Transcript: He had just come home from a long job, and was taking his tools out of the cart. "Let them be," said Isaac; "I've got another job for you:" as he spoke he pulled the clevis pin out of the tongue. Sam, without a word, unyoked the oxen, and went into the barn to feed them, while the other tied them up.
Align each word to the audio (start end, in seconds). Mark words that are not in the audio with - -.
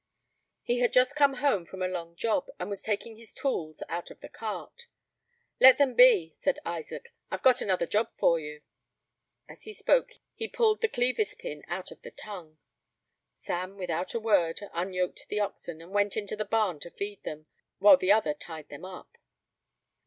He 0.63 0.79
had 0.79 0.91
just 0.91 1.15
come 1.15 1.35
home 1.45 1.63
from 1.63 1.83
a 1.83 1.87
long 1.87 2.15
job, 2.15 2.47
and 2.59 2.71
was 2.71 2.81
taking 2.81 3.17
his 3.17 3.35
tools 3.35 3.83
out 3.87 4.09
of 4.09 4.19
the 4.19 4.29
cart. 4.29 4.87
"Let 5.59 5.77
them 5.77 5.93
be," 5.93 6.31
said 6.31 6.57
Isaac; 6.65 7.13
"I've 7.29 7.43
got 7.43 7.61
another 7.61 7.85
job 7.85 8.09
for 8.17 8.39
you:" 8.39 8.63
as 9.47 9.65
he 9.65 9.73
spoke 9.73 10.13
he 10.33 10.47
pulled 10.47 10.81
the 10.81 10.89
clevis 10.89 11.35
pin 11.35 11.61
out 11.67 11.91
of 11.91 12.01
the 12.01 12.09
tongue. 12.09 12.57
Sam, 13.35 13.77
without 13.77 14.15
a 14.15 14.19
word, 14.19 14.61
unyoked 14.73 15.27
the 15.29 15.39
oxen, 15.39 15.83
and 15.83 15.91
went 15.91 16.17
into 16.17 16.35
the 16.35 16.45
barn 16.45 16.79
to 16.79 16.89
feed 16.89 17.21
them, 17.21 17.45
while 17.77 17.97
the 17.97 18.11
other 18.11 18.33
tied 18.33 18.69
them 18.69 18.83
up. 18.85 19.19